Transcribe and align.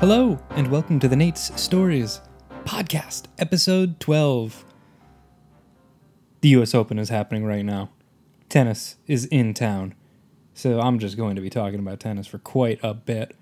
Hello, 0.00 0.38
and 0.50 0.70
welcome 0.70 1.00
to 1.00 1.08
the 1.08 1.16
Nate's 1.16 1.60
Stories 1.60 2.20
podcast, 2.64 3.24
episode 3.36 3.98
12. 3.98 4.64
The 6.40 6.50
US 6.50 6.72
Open 6.72 7.00
is 7.00 7.08
happening 7.08 7.44
right 7.44 7.64
now. 7.64 7.90
Tennis 8.48 8.94
is 9.08 9.24
in 9.24 9.54
town. 9.54 9.96
So 10.54 10.78
I'm 10.78 11.00
just 11.00 11.16
going 11.16 11.34
to 11.34 11.42
be 11.42 11.50
talking 11.50 11.80
about 11.80 11.98
tennis 11.98 12.28
for 12.28 12.38
quite 12.38 12.78
a 12.80 12.94
bit. 12.94 13.34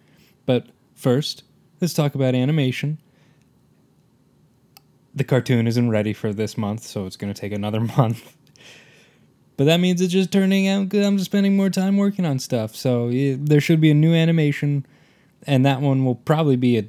But 0.47 0.69
first, 0.95 1.43
let's 1.83 1.93
talk 1.93 2.15
about 2.15 2.35
animation. 2.35 2.97
The 5.15 5.25
cartoon 5.25 5.67
isn't 5.67 5.91
ready 5.91 6.15
for 6.15 6.33
this 6.33 6.57
month, 6.57 6.85
so 6.85 7.05
it's 7.05 7.19
going 7.19 7.35
to 7.35 7.39
take 7.39 7.53
another 7.53 7.81
month. 7.99 8.35
But 9.59 9.65
that 9.65 9.79
means 9.79 10.01
it's 10.01 10.11
just 10.11 10.33
turning 10.33 10.69
out 10.69 10.89
good. 10.89 11.05
I'm 11.05 11.19
just 11.19 11.31
spending 11.31 11.55
more 11.55 11.69
time 11.69 11.99
working 11.99 12.25
on 12.25 12.39
stuff. 12.39 12.75
So 12.75 13.11
there 13.11 13.61
should 13.61 13.83
be 13.83 13.91
a 13.91 13.95
new 13.95 14.15
animation, 14.15 14.87
and 15.47 15.65
that 15.67 15.81
one 15.81 16.05
will 16.05 16.15
probably 16.15 16.57
be 16.57 16.79
a. 16.79 16.85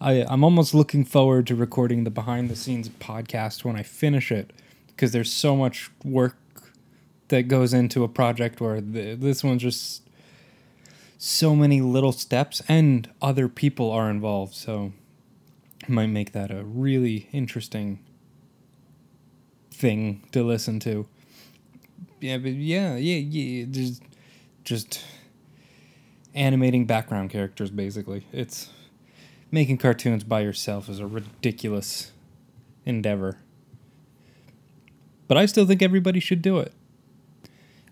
I, 0.00 0.24
I'm 0.28 0.44
almost 0.44 0.74
looking 0.74 1.04
forward 1.04 1.46
to 1.48 1.56
recording 1.56 2.04
the 2.04 2.10
behind 2.10 2.48
the 2.48 2.56
scenes 2.56 2.88
podcast 2.88 3.64
when 3.64 3.74
I 3.74 3.82
finish 3.82 4.30
it, 4.30 4.52
because 4.88 5.12
there's 5.12 5.32
so 5.32 5.56
much 5.56 5.90
work 6.04 6.36
that 7.28 7.48
goes 7.48 7.74
into 7.74 8.04
a 8.04 8.08
project 8.08 8.60
where 8.60 8.80
the, 8.80 9.14
this 9.14 9.42
one's 9.42 9.62
just 9.62 10.02
so 11.18 11.56
many 11.56 11.80
little 11.80 12.12
steps 12.12 12.62
and 12.68 13.10
other 13.20 13.48
people 13.48 13.90
are 13.90 14.08
involved. 14.08 14.54
So 14.54 14.92
it 15.82 15.88
might 15.88 16.06
make 16.06 16.32
that 16.32 16.50
a 16.50 16.62
really 16.64 17.28
interesting 17.32 17.98
thing 19.70 20.24
to 20.32 20.42
listen 20.42 20.78
to. 20.80 21.08
Yeah, 22.20 22.38
but 22.38 22.52
yeah, 22.52 22.96
yeah, 22.96 23.16
yeah. 23.16 23.66
Just, 23.68 24.02
just 24.64 25.04
animating 26.38 26.86
background 26.86 27.30
characters. 27.30 27.70
Basically, 27.70 28.26
it's 28.32 28.70
making 29.50 29.78
cartoons 29.78 30.24
by 30.24 30.40
yourself 30.40 30.88
is 30.88 31.00
a 31.00 31.06
ridiculous 31.06 32.12
endeavor. 32.84 33.38
But 35.26 35.36
I 35.36 35.46
still 35.46 35.66
think 35.66 35.82
everybody 35.82 36.20
should 36.20 36.40
do 36.40 36.58
it. 36.58 36.72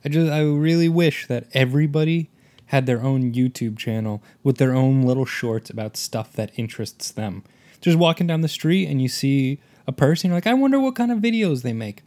I 0.05 0.09
just 0.09 0.31
I 0.31 0.43
really 0.43 0.89
wish 0.89 1.27
that 1.27 1.49
everybody 1.53 2.31
had 2.67 2.87
their 2.87 3.03
own 3.03 3.33
YouTube 3.33 3.77
channel 3.77 4.23
with 4.43 4.57
their 4.59 4.75
own 4.75 5.03
little 5.03 5.27
shorts 5.27 5.71
about 5.71 5.97
stuff 5.97 6.33
that 6.33 6.51
interests 6.57 7.11
them. 7.11 7.45
Just 7.81 7.99
walking 7.99 8.27
down 8.27 8.41
the 8.41 8.49
street 8.49 8.89
and 8.89 9.03
you 9.03 9.09
see 9.09 9.61
a 9.87 9.93
person, 9.93 10.29
you're 10.29 10.37
like, 10.37 10.47
I 10.47 10.55
wonder 10.55 10.81
what 10.81 10.97
kind 10.97 11.13
of 11.13 11.19
videos 11.19 11.63
they 11.63 11.73
make. 11.73 12.03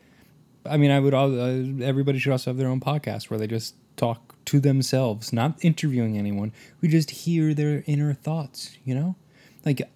I 0.65 0.77
mean, 0.77 0.91
I 0.91 0.99
would 0.99 1.13
all 1.13 1.39
uh, 1.39 1.83
everybody 1.83 2.19
should 2.19 2.31
also 2.31 2.49
have 2.49 2.57
their 2.57 2.67
own 2.67 2.79
podcast 2.79 3.29
where 3.29 3.39
they 3.39 3.47
just 3.47 3.75
talk 3.95 4.35
to 4.49 4.59
themselves, 4.59 5.31
not 5.31 5.63
interviewing 5.63 6.17
anyone. 6.17 6.51
We 6.81 6.87
just 6.87 7.11
hear 7.11 7.53
their 7.53 7.83
inner 7.85 8.15
thoughts, 8.15 8.77
you 8.83 8.95
know? 8.95 9.15
Like 9.63 9.87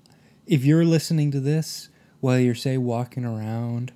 if 0.46 0.64
you're 0.64 0.86
listening 0.86 1.32
to 1.32 1.40
this 1.40 1.90
while 2.20 2.38
you're 2.38 2.54
say 2.54 2.78
walking 2.78 3.26
around, 3.26 3.94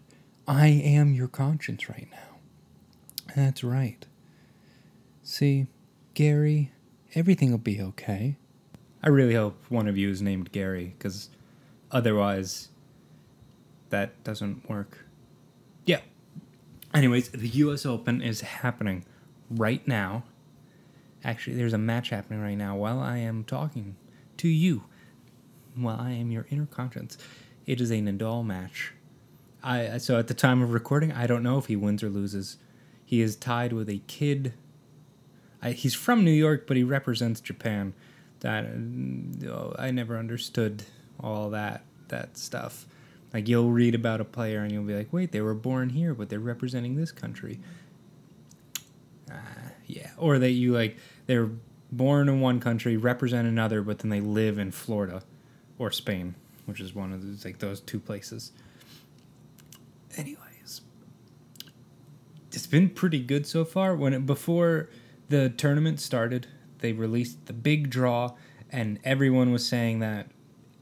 I 0.48 0.68
am 0.68 1.14
your 1.14 1.28
conscience 1.28 1.88
right 1.90 2.08
now. 2.12 3.36
That's 3.36 3.64
right. 3.64 4.04
See, 5.22 5.68
Gary, 6.16 6.72
everything 7.14 7.52
will 7.52 7.60
be 7.60 7.80
okay. 7.80 8.38
I 9.04 9.10
really 9.10 9.36
hope 9.36 9.64
one 9.70 9.88
of 9.88 9.96
you 9.96 10.10
is 10.10 10.24
named 10.24 10.52
Gary, 10.52 10.96
because 10.98 11.30
otherwise, 11.92 12.70
that 13.90 14.24
doesn't 14.24 14.68
work. 14.68 15.06
Yeah. 15.86 16.00
Anyways, 16.96 17.30
the 17.30 17.48
US 17.50 17.86
Open 17.86 18.22
is 18.22 18.42
happening 18.42 19.06
right 19.52 19.88
now. 19.88 20.24
Actually, 21.24 21.56
there's 21.56 21.74
a 21.74 21.78
match 21.78 22.10
happening 22.10 22.42
right 22.42 22.58
now 22.58 22.76
while 22.76 23.00
I 23.00 23.18
am 23.18 23.44
talking 23.44 23.96
to 24.38 24.48
you, 24.48 24.84
while 25.76 26.00
I 26.00 26.12
am 26.12 26.32
your 26.32 26.46
inner 26.50 26.66
conscience. 26.68 27.18
It 27.66 27.82
is 27.82 27.92
a 27.92 27.96
Nadal 27.96 28.46
match. 28.46 28.94
I 29.64 29.98
so 29.98 30.18
at 30.18 30.28
the 30.28 30.34
time 30.34 30.62
of 30.62 30.72
recording, 30.72 31.12
I 31.12 31.28
don't 31.28 31.44
know 31.44 31.58
if 31.58 31.66
he 31.66 31.76
wins 31.76 32.04
or 32.04 32.10
loses. 32.10 32.58
He 33.04 33.22
is 33.22 33.36
tied 33.36 33.74
with 33.74 33.90
a 33.90 34.02
kid. 34.08 34.54
I, 35.62 35.72
he's 35.72 35.96
from 35.96 36.24
New 36.24 36.32
York, 36.32 36.68
but 36.68 36.78
he 36.78 36.84
represents 36.84 37.42
Japan. 37.42 37.94
That 38.42 38.66
oh, 39.50 39.76
I 39.78 39.92
never 39.92 40.18
understood 40.18 40.84
all 41.20 41.50
that 41.50 41.84
that 42.10 42.38
stuff. 42.38 42.86
Like 43.34 43.48
you'll 43.48 43.72
read 43.72 43.96
about 43.96 44.22
a 44.22 44.26
player 44.26 44.62
and 44.62 44.72
you'll 44.72 44.84
be 44.84 44.96
like, 44.96 45.12
wait, 45.12 45.32
they 45.32 45.42
were 45.42 45.54
born 45.54 45.90
here, 45.90 46.14
but 46.14 46.30
they're 46.30 46.40
representing 46.40 46.96
this 46.96 47.12
country. 47.12 47.60
Uh, 49.30 49.67
yeah, 49.88 50.12
or 50.18 50.38
that 50.38 50.52
you 50.52 50.74
like 50.74 50.98
they're 51.26 51.50
born 51.92 52.28
in 52.30 52.42
one 52.42 52.60
country, 52.60 52.98
represent 52.98 53.48
another, 53.48 53.82
but 53.82 54.00
then 54.00 54.10
they 54.10 54.20
live 54.20 54.60
in 54.60 54.72
Florida 54.72 55.24
or 55.80 55.92
Spain, 55.92 56.36
which 56.66 56.80
is 56.80 56.94
one 56.94 57.14
of 57.14 57.26
those 57.26 57.46
like 57.46 57.60
those 57.60 57.80
two 57.80 58.00
places. 58.00 58.52
Anyways, 60.18 60.82
it's 62.52 62.68
been 62.68 62.90
pretty 62.90 63.20
good 63.20 63.48
so 63.48 63.64
far. 63.64 63.96
When 63.96 64.14
it, 64.14 64.26
before 64.26 64.90
the 65.30 65.50
tournament 65.50 66.00
started, 66.00 66.48
they 66.80 66.92
released 66.92 67.46
the 67.46 67.54
big 67.54 67.90
draw, 67.90 68.32
and 68.70 69.00
everyone 69.04 69.52
was 69.52 69.68
saying 69.68 70.00
that 70.00 70.28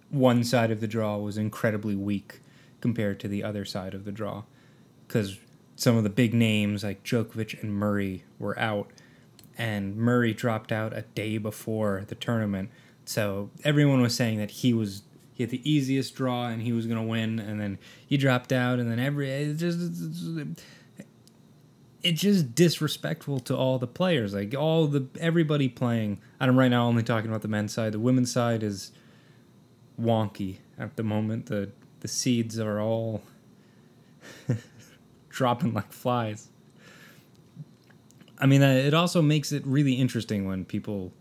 one 0.09 0.44
side 0.44 0.71
of 0.71 0.79
the 0.79 0.88
draw 0.88 1.17
was 1.17 1.38
incredibly 1.38 1.95
weak 1.95 2.39
compared 2.81 3.19
to 3.19 3.27
the 3.27 3.44
other 3.44 3.65
side 3.65 3.94
of 3.94 4.05
the 4.05 4.11
draw, 4.11 4.44
because 5.07 5.38
some 5.75 5.97
of 5.97 6.03
the 6.03 6.09
big 6.09 6.34
names 6.34 6.84
like 6.84 7.03
Djokovic 7.03 7.62
and 7.62 7.74
Murray 7.74 8.24
were 8.40 8.58
out, 8.58 8.91
and 9.58 9.96
Murray 9.96 10.34
dropped 10.34 10.72
out 10.72 10.96
a 10.96 11.02
day 11.02 11.38
before 11.38 12.03
the 12.08 12.16
tournament. 12.16 12.69
So 13.06 13.50
everyone 13.63 14.02
was 14.02 14.16
saying 14.16 14.40
that 14.40 14.52
he 14.52 14.74
was 14.74 15.03
he 15.34 15.44
had 15.44 15.50
the 15.50 15.69
easiest 15.69 16.16
draw 16.16 16.47
and 16.47 16.62
he 16.62 16.72
was 16.72 16.88
gonna 16.88 17.03
win, 17.03 17.40
and 17.40 17.59
then 17.59 17.78
he 18.06 18.18
dropped 18.18 18.52
out, 18.52 18.80
and 18.80 18.90
then 18.90 19.00
every 19.00 19.30
it 19.30 19.56
just 19.56 19.80
it's 22.06 22.22
just 22.22 22.53
disrespectful 22.53 23.40
to 23.40 23.57
all 23.57 23.80
the 23.80 23.88
players. 23.88 24.34
Like 24.34 24.53
all 24.53 24.86
the 24.86 25.07
everybody 25.19 25.68
playing. 25.68 26.19
And 26.40 26.52
I'm 26.52 26.57
right 26.57 26.69
now 26.69 26.86
only 26.86 27.02
talking 27.02 27.30
about 27.30 27.42
the 27.42 27.47
men's 27.47 27.74
side. 27.74 27.94
The 27.94 28.00
women's 28.00 28.31
side 28.31 28.62
is 28.62 28.92
wonky 30.00 30.57
at 30.78 30.96
the 30.97 31.03
moment. 31.03 31.47
The 31.47 31.72
the 32.02 32.07
seeds 32.07 32.59
are 32.59 32.80
all 32.80 33.24
dropping 35.35 35.73
like 35.73 35.91
flies. 35.91 36.50
I 38.40 38.46
mean, 38.46 38.63
uh, 38.63 38.69
it 38.69 38.94
also 38.94 39.22
makes 39.22 39.51
it 39.51 39.66
really 39.66 39.94
interesting 39.94 40.47
when 40.47 40.66
people, 40.66 41.12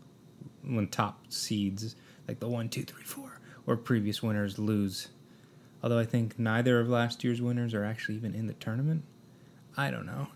when 0.63 0.87
top 0.87 1.19
seeds 1.29 1.95
like 2.27 2.39
the 2.39 2.47
one, 2.47 2.69
two, 2.69 2.83
three, 2.83 3.03
four, 3.03 3.39
or 3.67 3.77
previous 3.77 4.23
winners 4.23 4.57
lose. 4.57 5.09
Although 5.83 5.99
I 5.99 6.05
think 6.05 6.39
neither 6.39 6.79
of 6.79 6.89
last 6.89 7.23
year's 7.23 7.41
winners 7.41 7.73
are 7.73 7.83
actually 7.83 8.15
even 8.15 8.33
in 8.33 8.47
the 8.47 8.53
tournament. 8.53 9.03
I 9.77 9.91
don't 9.91 10.05
know. 10.05 10.29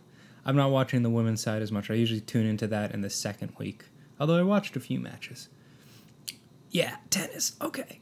I'm 0.46 0.56
not 0.56 0.72
watching 0.72 1.02
the 1.02 1.10
women's 1.10 1.42
side 1.42 1.62
as 1.62 1.72
much. 1.72 1.90
I 1.90 1.96
usually 1.96 2.22
tune 2.22 2.46
into 2.46 2.68
that 2.68 2.94
in 2.94 3.02
the 3.02 3.10
second 3.10 3.54
week. 3.58 3.86
Although 4.20 4.38
I 4.38 4.44
watched 4.44 4.76
a 4.76 4.80
few 4.80 5.00
matches. 5.00 5.48
Yeah, 6.70 6.98
tennis. 7.10 7.56
Okay. 7.62 8.00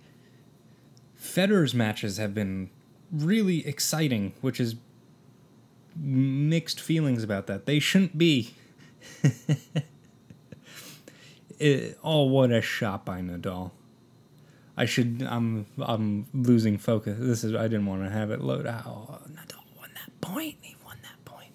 Federer's 1.16 1.74
matches 1.74 2.18
have 2.18 2.34
been 2.34 2.70
really 3.12 3.66
exciting, 3.66 4.34
which 4.42 4.60
is 4.60 4.76
mixed 6.00 6.80
feelings 6.80 7.24
about 7.24 7.48
that. 7.48 7.66
They 7.66 7.80
shouldn't 7.80 8.18
be. 8.18 8.54
it, 11.60 11.98
oh, 12.04 12.24
what 12.24 12.52
a 12.52 12.62
shot 12.62 13.06
by 13.06 13.22
Nadal. 13.22 13.72
I 14.76 14.86
should. 14.86 15.26
I'm. 15.28 15.66
I'm 15.82 16.28
losing 16.34 16.78
focus. 16.78 17.18
This 17.20 17.44
is. 17.44 17.56
I 17.56 17.64
didn't 17.64 17.86
want 17.88 18.04
to 18.04 18.10
have 18.10 18.32
it 18.32 18.42
load 18.42 18.68
out. 18.68 18.84
Oh, 18.86 19.20
Nadal 19.32 19.64
won 19.78 19.90
that 19.96 20.22
point. 20.22 20.58
He 20.62 20.76
won 20.86 20.98
that 21.02 21.26
point. 21.26 21.52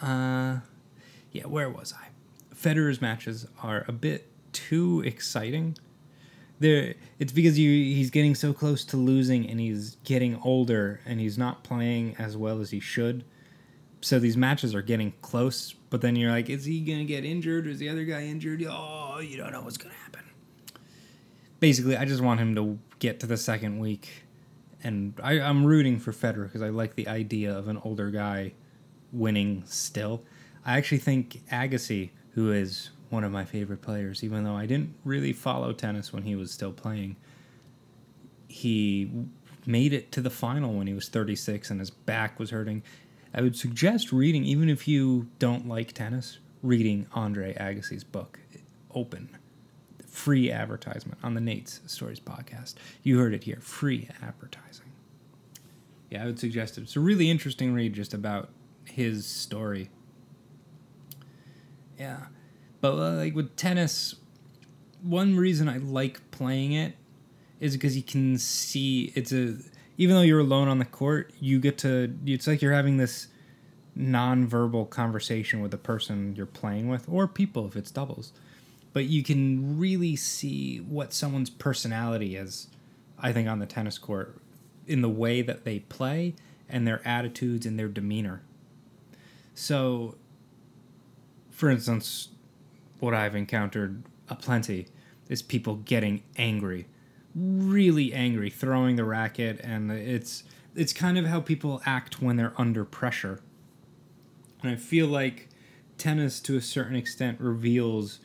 uh, 0.00 0.60
yeah, 1.32 1.46
where 1.46 1.68
was 1.68 1.92
I? 1.92 2.08
Federer's 2.54 3.00
matches 3.00 3.46
are 3.62 3.84
a 3.88 3.92
bit 3.92 4.28
too 4.52 5.02
exciting. 5.04 5.76
There, 6.62 6.94
it's 7.18 7.32
because 7.32 7.58
you 7.58 7.68
he's 7.70 8.10
getting 8.10 8.36
so 8.36 8.52
close 8.52 8.84
to 8.84 8.96
losing, 8.96 9.50
and 9.50 9.58
he's 9.58 9.96
getting 10.04 10.40
older, 10.44 11.00
and 11.04 11.18
he's 11.18 11.36
not 11.36 11.64
playing 11.64 12.14
as 12.20 12.36
well 12.36 12.60
as 12.60 12.70
he 12.70 12.78
should. 12.78 13.24
So 14.00 14.20
these 14.20 14.36
matches 14.36 14.72
are 14.72 14.80
getting 14.80 15.12
close, 15.22 15.74
but 15.90 16.00
then 16.00 16.14
you're 16.14 16.30
like, 16.30 16.48
is 16.48 16.64
he 16.64 16.80
gonna 16.82 17.04
get 17.04 17.24
injured? 17.24 17.66
Or 17.66 17.70
is 17.70 17.80
the 17.80 17.88
other 17.88 18.04
guy 18.04 18.22
injured? 18.22 18.64
Oh, 18.68 19.18
you 19.18 19.36
don't 19.36 19.50
know 19.50 19.62
what's 19.62 19.76
gonna 19.76 19.94
happen. 20.04 20.20
Basically, 21.58 21.96
I 21.96 22.04
just 22.04 22.22
want 22.22 22.38
him 22.38 22.54
to 22.54 22.78
get 23.00 23.18
to 23.20 23.26
the 23.26 23.36
second 23.36 23.80
week, 23.80 24.08
and 24.84 25.14
I, 25.20 25.40
I'm 25.40 25.66
rooting 25.66 25.98
for 25.98 26.12
Federer 26.12 26.44
because 26.44 26.62
I 26.62 26.68
like 26.68 26.94
the 26.94 27.08
idea 27.08 27.52
of 27.58 27.66
an 27.66 27.78
older 27.78 28.10
guy 28.12 28.52
winning 29.10 29.64
still. 29.66 30.22
I 30.64 30.78
actually 30.78 30.98
think 30.98 31.42
Agassi, 31.50 32.10
who 32.34 32.52
is 32.52 32.90
one 33.12 33.24
of 33.24 33.30
my 33.32 33.44
favorite 33.44 33.82
players, 33.82 34.24
even 34.24 34.42
though 34.44 34.56
I 34.56 34.66
didn't 34.66 34.94
really 35.04 35.32
follow 35.32 35.72
tennis 35.72 36.12
when 36.12 36.22
he 36.22 36.34
was 36.34 36.50
still 36.50 36.72
playing, 36.72 37.16
he 38.48 39.10
made 39.66 39.92
it 39.92 40.10
to 40.12 40.20
the 40.20 40.30
final 40.30 40.72
when 40.74 40.86
he 40.86 40.94
was 40.94 41.08
36 41.08 41.70
and 41.70 41.78
his 41.78 41.90
back 41.90 42.38
was 42.38 42.50
hurting. 42.50 42.82
I 43.34 43.42
would 43.42 43.56
suggest 43.56 44.12
reading, 44.12 44.44
even 44.44 44.68
if 44.68 44.88
you 44.88 45.28
don't 45.38 45.68
like 45.68 45.92
tennis, 45.92 46.38
reading 46.62 47.06
Andre 47.12 47.54
Agassi's 47.54 48.04
book, 48.04 48.40
Open. 48.94 49.28
free 50.06 50.50
advertisement 50.50 51.18
on 51.22 51.34
the 51.34 51.40
Nate's 51.40 51.80
Stories 51.86 52.20
podcast. 52.20 52.74
You 53.02 53.18
heard 53.18 53.32
it 53.34 53.44
here, 53.44 53.58
free 53.60 54.08
advertising. 54.22 54.86
Yeah, 56.10 56.22
I 56.22 56.26
would 56.26 56.38
suggest 56.38 56.76
it. 56.76 56.82
It's 56.82 56.96
a 56.96 57.00
really 57.00 57.30
interesting 57.30 57.72
read 57.72 57.94
just 57.94 58.12
about 58.12 58.50
his 58.84 59.24
story. 59.26 59.88
Yeah. 61.98 62.26
But 62.82 62.94
uh, 62.94 63.12
like 63.12 63.34
with 63.34 63.56
tennis, 63.56 64.16
one 65.02 65.36
reason 65.36 65.70
I 65.70 65.78
like 65.78 66.30
playing 66.32 66.72
it 66.72 66.96
is 67.60 67.74
because 67.74 67.96
you 67.96 68.02
can 68.02 68.36
see 68.36 69.12
it's 69.14 69.32
a 69.32 69.56
even 69.96 70.16
though 70.16 70.22
you're 70.22 70.40
alone 70.40 70.68
on 70.68 70.78
the 70.78 70.84
court, 70.84 71.32
you 71.40 71.60
get 71.60 71.78
to 71.78 72.14
it's 72.26 72.46
like 72.46 72.60
you're 72.60 72.72
having 72.72 72.98
this 72.98 73.28
non-verbal 73.94 74.86
conversation 74.86 75.60
with 75.60 75.70
the 75.70 75.76
person 75.76 76.34
you're 76.34 76.44
playing 76.46 76.88
with 76.88 77.08
or 77.08 77.26
people 77.28 77.66
if 77.66 77.76
it's 77.76 77.90
doubles. 77.90 78.32
But 78.92 79.04
you 79.04 79.22
can 79.22 79.78
really 79.78 80.16
see 80.16 80.78
what 80.78 81.12
someone's 81.12 81.50
personality 81.50 82.36
is 82.36 82.66
I 83.16 83.32
think 83.32 83.48
on 83.48 83.60
the 83.60 83.66
tennis 83.66 83.96
court 83.96 84.36
in 84.88 85.02
the 85.02 85.08
way 85.08 85.40
that 85.40 85.64
they 85.64 85.78
play 85.78 86.34
and 86.68 86.84
their 86.84 87.00
attitudes 87.06 87.64
and 87.64 87.78
their 87.78 87.86
demeanor. 87.86 88.42
So 89.54 90.16
for 91.50 91.70
instance, 91.70 92.30
what 93.02 93.14
I've 93.14 93.34
encountered 93.34 94.04
aplenty 94.28 94.86
is 95.28 95.42
people 95.42 95.76
getting 95.76 96.22
angry, 96.36 96.86
really 97.34 98.12
angry, 98.12 98.48
throwing 98.48 98.94
the 98.94 99.04
racket, 99.04 99.60
and 99.64 99.90
it's 99.90 100.44
it's 100.76 100.92
kind 100.92 101.18
of 101.18 101.26
how 101.26 101.40
people 101.40 101.82
act 101.84 102.22
when 102.22 102.36
they're 102.36 102.54
under 102.56 102.84
pressure. 102.84 103.40
And 104.62 104.70
I 104.70 104.76
feel 104.76 105.08
like 105.08 105.48
tennis, 105.98 106.38
to 106.40 106.56
a 106.56 106.60
certain 106.60 106.94
extent, 106.94 107.40
reveals 107.40 108.20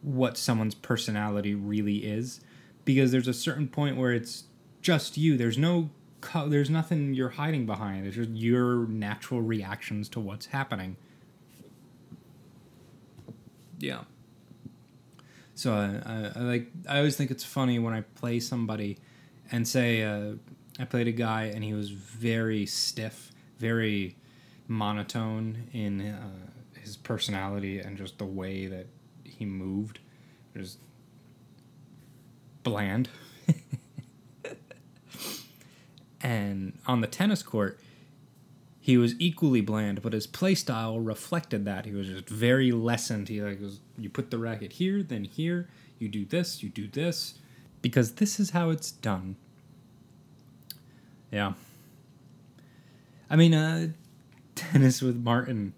what 0.00 0.38
someone's 0.38 0.74
personality 0.74 1.54
really 1.54 1.98
is, 1.98 2.40
because 2.86 3.12
there's 3.12 3.28
a 3.28 3.34
certain 3.34 3.68
point 3.68 3.98
where 3.98 4.12
it's 4.12 4.44
just 4.80 5.18
you. 5.18 5.36
There's 5.36 5.58
no 5.58 5.90
there's 6.46 6.70
nothing 6.70 7.12
you're 7.12 7.28
hiding 7.28 7.66
behind. 7.66 8.06
It's 8.06 8.16
just 8.16 8.30
your 8.30 8.86
natural 8.86 9.42
reactions 9.42 10.08
to 10.10 10.20
what's 10.20 10.46
happening. 10.46 10.96
Yeah. 13.78 14.04
So 15.54 15.72
I, 15.72 16.10
I, 16.10 16.32
I, 16.34 16.38
like 16.40 16.70
I 16.88 16.98
always 16.98 17.16
think 17.16 17.30
it's 17.30 17.44
funny 17.44 17.78
when 17.78 17.94
I 17.94 18.00
play 18.00 18.40
somebody, 18.40 18.98
and 19.52 19.66
say 19.66 20.02
uh, 20.02 20.32
I 20.78 20.84
played 20.84 21.08
a 21.08 21.12
guy 21.12 21.44
and 21.44 21.62
he 21.62 21.72
was 21.72 21.90
very 21.90 22.66
stiff, 22.66 23.30
very 23.58 24.16
monotone 24.66 25.68
in 25.72 26.00
uh, 26.00 26.78
his 26.80 26.96
personality 26.96 27.78
and 27.78 27.96
just 27.96 28.18
the 28.18 28.24
way 28.24 28.66
that 28.66 28.86
he 29.22 29.44
moved, 29.44 30.00
just 30.56 30.78
bland. 32.62 33.08
and 36.20 36.78
on 36.86 37.00
the 37.00 37.06
tennis 37.06 37.42
court, 37.42 37.78
he 38.84 38.98
was 38.98 39.18
equally 39.18 39.62
bland, 39.62 40.02
but 40.02 40.12
his 40.12 40.26
play 40.26 40.54
style 40.54 41.00
reflected 41.00 41.64
that. 41.64 41.86
He 41.86 41.92
was 41.92 42.06
just 42.06 42.28
very 42.28 42.70
lessened. 42.70 43.30
He 43.30 43.40
like 43.40 43.58
was 43.58 43.80
you 43.96 44.10
put 44.10 44.30
the 44.30 44.36
racket 44.36 44.74
here, 44.74 45.02
then 45.02 45.24
here, 45.24 45.70
you 45.98 46.06
do 46.06 46.26
this, 46.26 46.62
you 46.62 46.68
do 46.68 46.86
this, 46.86 47.38
because 47.80 48.16
this 48.16 48.38
is 48.38 48.50
how 48.50 48.68
it's 48.68 48.90
done. 48.90 49.36
Yeah. 51.32 51.54
I 53.30 53.36
mean, 53.36 53.54
uh, 53.54 53.88
tennis 54.54 55.00
with 55.00 55.16
Martin. 55.16 55.72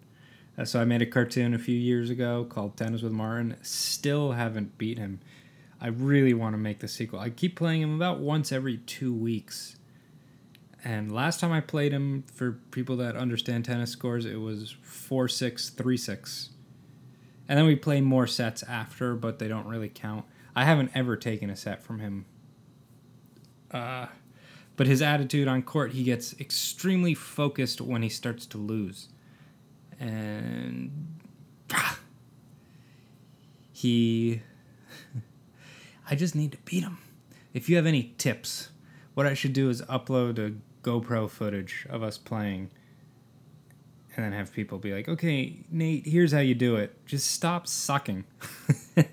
Uh, 0.59 0.65
so 0.65 0.81
I 0.81 0.85
made 0.85 1.01
a 1.01 1.07
cartoon 1.07 1.55
a 1.55 1.61
few 1.61 1.79
years 1.79 2.11
ago 2.11 2.45
called 2.49 2.77
Tennis 2.77 3.03
with 3.03 3.13
Martin. 3.13 3.57
Still 3.63 4.33
haven't 4.33 4.79
beat 4.79 4.99
him. 4.99 5.21
I 5.81 5.87
really 5.87 6.35
want 6.35 6.55
to 6.55 6.59
make 6.59 6.81
the 6.81 6.89
sequel. 6.89 7.21
I 7.21 7.31
keep 7.31 7.55
playing 7.55 7.83
him 7.83 7.95
about 7.95 8.19
once 8.19 8.51
every 8.51 8.79
two 8.79 9.15
weeks 9.15 9.77
and 10.87 11.11
last 11.11 11.41
time 11.41 11.51
I 11.51 11.61
played 11.61 11.91
him, 11.91 12.23
for 12.33 12.61
people 12.71 12.97
that 12.99 13.17
understand 13.17 13.65
tennis 13.65 13.91
scores, 13.91 14.25
it 14.25 14.37
was 14.37 14.77
4 14.83 15.27
6, 15.27 15.71
3 15.71 15.97
6. 15.97 16.51
And 17.49 17.59
then 17.59 17.67
we 17.67 17.75
play 17.75 18.01
more 18.01 18.29
sets 18.29 18.63
after, 18.63 19.17
but 19.17 19.41
they 19.41 19.49
don't 19.49 19.67
really 19.67 19.89
count. 19.89 20.27
I 20.55 20.65
haven't 20.65 20.93
ever 20.95 21.17
taken 21.17 21.51
a 21.51 21.57
set 21.57 21.83
from 21.83 21.99
him. 21.99 22.27
Uh, 23.73 24.07
but 24.77 24.87
his 24.87 25.03
attitude 25.03 25.49
on 25.49 25.65
court, 25.65 25.91
he 25.91 26.05
gets 26.05 26.39
extremely 26.39 27.15
focused 27.15 27.81
when 27.81 28.03
he 28.03 28.09
starts 28.09 28.47
to 28.47 28.59
lose. 28.59 29.09
And 29.99 31.19
he. 33.73 34.41
I 36.09 36.15
just 36.15 36.37
need 36.37 36.53
to 36.53 36.59
beat 36.59 36.85
him. 36.85 36.99
If 37.53 37.69
you 37.69 37.75
have 37.75 37.87
any 37.87 38.15
tips, 38.19 38.69
what 39.15 39.27
I 39.27 39.35
should 39.35 39.53
do 39.53 39.69
is 39.69 39.83
upload 39.83 40.39
a 40.39 40.55
GoPro 40.87 41.29
footage 41.29 41.87
of 41.91 42.03
us 42.03 42.17
playing 42.17 42.71
and 44.17 44.25
then 44.25 44.33
have 44.33 44.53
people 44.53 44.79
be 44.79 44.95
like, 44.95 45.09
okay, 45.09 45.65
Nate, 45.71 46.07
here's 46.07 46.33
how 46.33 46.39
you 46.39 46.55
do 46.55 46.77
it. 46.77 47.05
Just 47.07 47.33
stop 47.33 47.67
sucking. 47.67 48.25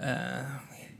uh, 0.00 0.44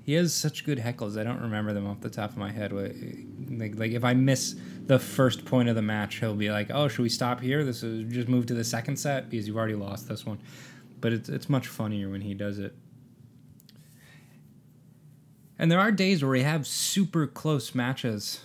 he 0.04 0.14
has 0.14 0.34
such 0.34 0.64
good 0.64 0.78
heckles. 0.78 1.20
I 1.20 1.22
don't 1.22 1.42
remember 1.42 1.74
them 1.74 1.86
off 1.86 2.00
the 2.00 2.10
top 2.10 2.30
of 2.30 2.38
my 2.38 2.50
head. 2.50 2.72
Like, 2.72 3.76
like 3.78 3.92
if 3.92 4.04
I 4.04 4.14
miss 4.14 4.56
the 4.86 4.98
first 4.98 5.44
point 5.44 5.68
of 5.68 5.76
the 5.76 5.82
match, 5.82 6.16
he'll 6.16 6.34
be 6.34 6.50
like, 6.50 6.70
"Oh, 6.72 6.88
should 6.88 7.02
we 7.02 7.10
stop 7.10 7.40
here? 7.40 7.62
This 7.62 7.82
is 7.82 8.10
just 8.12 8.26
move 8.26 8.46
to 8.46 8.54
the 8.54 8.64
second 8.64 8.96
set 8.96 9.28
because 9.28 9.46
you've 9.46 9.56
already 9.56 9.74
lost 9.74 10.08
this 10.08 10.24
one." 10.24 10.40
But 11.00 11.12
it's 11.12 11.28
it's 11.28 11.48
much 11.48 11.68
funnier 11.68 12.08
when 12.08 12.22
he 12.22 12.34
does 12.34 12.58
it. 12.58 12.74
And 15.58 15.70
there 15.70 15.80
are 15.80 15.90
days 15.90 16.22
where 16.22 16.30
we 16.30 16.42
have 16.42 16.66
super 16.66 17.26
close 17.26 17.74
matches 17.74 18.44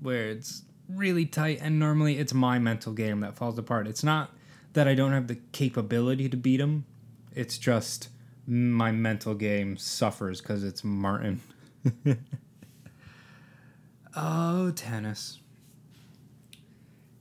where 0.00 0.28
it's 0.28 0.62
really 0.88 1.24
tight, 1.24 1.60
and 1.62 1.78
normally 1.78 2.18
it's 2.18 2.34
my 2.34 2.58
mental 2.58 2.92
game 2.92 3.20
that 3.20 3.36
falls 3.36 3.58
apart. 3.58 3.86
It's 3.86 4.04
not 4.04 4.30
that 4.72 4.86
I 4.86 4.94
don't 4.94 5.12
have 5.12 5.28
the 5.28 5.36
capability 5.52 6.28
to 6.28 6.36
beat 6.36 6.60
him, 6.60 6.84
it's 7.34 7.58
just 7.58 8.08
my 8.46 8.90
mental 8.90 9.34
game 9.34 9.76
suffers 9.76 10.40
because 10.40 10.64
it's 10.64 10.82
Martin. 10.82 11.40
oh, 14.16 14.70
tennis. 14.72 15.38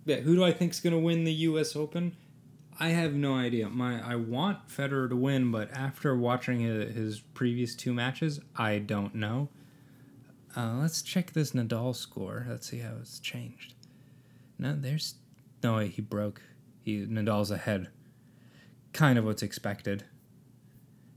Yeah, 0.06 0.18
who 0.18 0.36
do 0.36 0.44
I 0.44 0.52
think 0.52 0.74
is 0.74 0.80
going 0.80 0.94
to 0.94 1.00
win 1.00 1.24
the 1.24 1.34
U.S. 1.34 1.76
Open? 1.76 2.16
I 2.82 2.90
have 2.90 3.14
no 3.14 3.36
idea. 3.36 3.70
My 3.70 4.02
I 4.02 4.16
want 4.16 4.70
Federer 4.70 5.10
to 5.10 5.16
win, 5.16 5.52
but 5.52 5.70
after 5.74 6.16
watching 6.16 6.62
his 6.62 7.20
previous 7.20 7.76
two 7.76 7.94
matches, 7.94 8.40
I 8.56 8.80
don't 8.80 9.14
know. 9.14 9.50
Uh, 10.56 10.76
let's 10.76 11.02
check 11.02 11.34
this 11.34 11.52
Nadal 11.52 11.94
score. 11.94 12.46
Let's 12.50 12.70
see 12.70 12.80
how 12.80 12.94
it's 13.02 13.20
changed. 13.20 13.74
No, 14.58 14.76
there's 14.76 15.16
no 15.62 15.76
way 15.76 15.90
he 15.90 16.02
broke. 16.02 16.42
He 16.82 17.06
Nadal's 17.06 17.52
ahead. 17.52 17.90
Kind 18.94 19.20
of 19.20 19.26
what's 19.26 19.44
expected. 19.44 20.06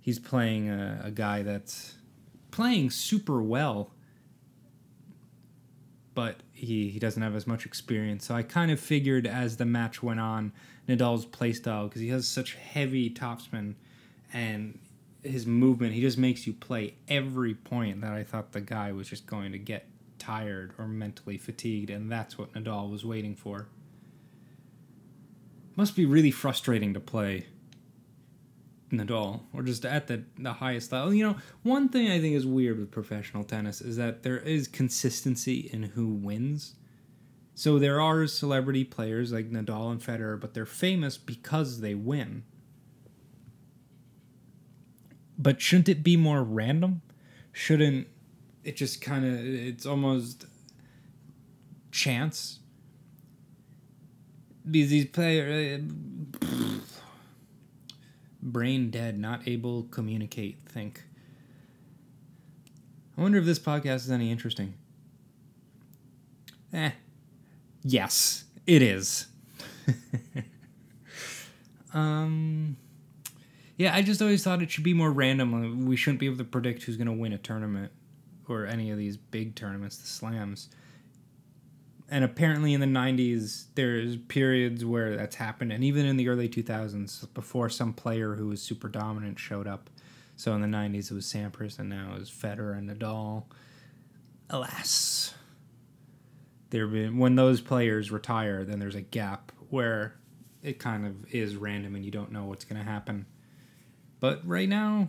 He's 0.00 0.18
playing 0.18 0.68
a, 0.68 1.00
a 1.04 1.10
guy 1.12 1.42
that's 1.44 1.94
playing 2.50 2.90
super 2.90 3.40
well, 3.40 3.92
but 6.12 6.42
he, 6.52 6.90
he 6.90 6.98
doesn't 6.98 7.22
have 7.22 7.36
as 7.36 7.46
much 7.46 7.64
experience. 7.64 8.26
So 8.26 8.34
I 8.34 8.42
kind 8.42 8.70
of 8.72 8.80
figured 8.80 9.28
as 9.28 9.56
the 9.56 9.64
match 9.64 10.02
went 10.02 10.20
on, 10.20 10.52
Nadal's 10.88 11.26
playstyle, 11.26 11.88
because 11.88 12.00
he 12.00 12.08
has 12.08 12.26
such 12.26 12.54
heavy 12.54 13.08
topspin 13.08 13.74
and 14.32 14.78
his 15.22 15.46
movement, 15.46 15.94
he 15.94 16.00
just 16.00 16.18
makes 16.18 16.46
you 16.46 16.52
play 16.52 16.94
every 17.08 17.54
point 17.54 18.00
that 18.00 18.12
I 18.12 18.24
thought 18.24 18.52
the 18.52 18.60
guy 18.60 18.92
was 18.92 19.08
just 19.08 19.26
going 19.26 19.52
to 19.52 19.58
get 19.58 19.86
tired 20.18 20.72
or 20.78 20.86
mentally 20.86 21.38
fatigued, 21.38 21.90
and 21.90 22.10
that's 22.10 22.36
what 22.36 22.52
Nadal 22.54 22.90
was 22.90 23.04
waiting 23.04 23.34
for. 23.34 23.68
Must 25.76 25.96
be 25.96 26.04
really 26.04 26.30
frustrating 26.30 26.92
to 26.94 27.00
play 27.00 27.46
Nadal 28.92 29.40
or 29.52 29.62
just 29.62 29.84
at 29.84 30.06
the, 30.06 30.22
the 30.38 30.54
highest 30.54 30.92
level. 30.92 31.14
You 31.14 31.28
know, 31.28 31.36
one 31.62 31.88
thing 31.88 32.10
I 32.10 32.20
think 32.20 32.36
is 32.36 32.46
weird 32.46 32.78
with 32.78 32.90
professional 32.90 33.42
tennis 33.42 33.80
is 33.80 33.96
that 33.96 34.22
there 34.22 34.38
is 34.38 34.68
consistency 34.68 35.70
in 35.72 35.84
who 35.84 36.08
wins. 36.08 36.74
So 37.54 37.78
there 37.78 38.00
are 38.00 38.26
celebrity 38.26 38.84
players 38.84 39.32
like 39.32 39.50
Nadal 39.50 39.92
and 39.92 40.00
Federer, 40.00 40.40
but 40.40 40.54
they're 40.54 40.66
famous 40.66 41.18
because 41.18 41.80
they 41.80 41.94
win. 41.94 42.44
But 45.38 45.60
shouldn't 45.60 45.88
it 45.88 46.02
be 46.02 46.16
more 46.16 46.42
random? 46.42 47.02
Shouldn't 47.52 48.08
it 48.64 48.76
just 48.76 49.00
kind 49.00 49.24
of 49.24 49.44
it's 49.44 49.84
almost 49.84 50.46
chance? 51.90 52.60
Because 54.64 54.90
these 54.90 55.06
players 55.06 55.82
brain 58.42 58.90
dead, 58.90 59.18
not 59.18 59.46
able 59.46 59.82
to 59.82 59.88
communicate, 59.88 60.58
think. 60.66 61.04
I 63.16 63.20
wonder 63.20 63.38
if 63.38 63.44
this 63.44 63.58
podcast 63.58 63.96
is 63.96 64.10
any 64.10 64.30
interesting. 64.30 64.74
Eh. 66.72 66.90
Yes, 67.84 68.44
it 68.66 68.82
is. 68.82 69.26
um 71.94 72.76
Yeah, 73.76 73.94
I 73.94 74.02
just 74.02 74.22
always 74.22 74.42
thought 74.44 74.62
it 74.62 74.70
should 74.70 74.84
be 74.84 74.94
more 74.94 75.10
random. 75.10 75.86
We 75.86 75.96
shouldn't 75.96 76.20
be 76.20 76.26
able 76.26 76.38
to 76.38 76.44
predict 76.44 76.84
who's 76.84 76.96
going 76.96 77.06
to 77.06 77.12
win 77.12 77.32
a 77.32 77.38
tournament 77.38 77.90
or 78.48 78.66
any 78.66 78.90
of 78.90 78.98
these 78.98 79.16
big 79.16 79.54
tournaments, 79.54 79.96
the 79.98 80.06
slams. 80.06 80.68
And 82.10 82.24
apparently 82.24 82.74
in 82.74 82.80
the 82.80 82.86
90s, 82.86 83.64
there's 83.74 84.16
periods 84.16 84.84
where 84.84 85.16
that's 85.16 85.36
happened. 85.36 85.72
And 85.72 85.82
even 85.82 86.04
in 86.04 86.18
the 86.18 86.28
early 86.28 86.48
2000s, 86.48 87.32
before 87.32 87.70
some 87.70 87.94
player 87.94 88.34
who 88.34 88.48
was 88.48 88.60
super 88.60 88.88
dominant 88.88 89.38
showed 89.38 89.66
up. 89.66 89.88
So 90.36 90.52
in 90.54 90.60
the 90.60 90.66
90s, 90.68 91.10
it 91.10 91.14
was 91.14 91.24
Sampras, 91.24 91.78
and 91.78 91.88
now 91.88 92.14
it's 92.18 92.30
Federer 92.30 92.76
and 92.76 92.90
Nadal. 92.90 93.44
Alas, 94.50 95.34
there 96.72 96.86
been 96.86 97.18
when 97.18 97.36
those 97.36 97.60
players 97.60 98.10
retire, 98.10 98.64
then 98.64 98.80
there's 98.80 98.96
a 98.96 99.00
gap 99.00 99.52
where 99.70 100.14
it 100.62 100.78
kind 100.78 101.06
of 101.06 101.32
is 101.32 101.54
random 101.54 101.94
and 101.94 102.04
you 102.04 102.10
don't 102.10 102.32
know 102.32 102.44
what's 102.46 102.64
going 102.64 102.82
to 102.82 102.88
happen. 102.88 103.26
But 104.20 104.46
right 104.46 104.68
now, 104.68 105.08